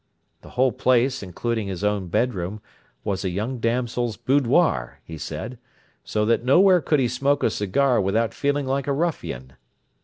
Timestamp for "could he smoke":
6.81-7.43